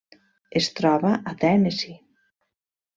[0.61, 2.03] Es troba a Tennessee.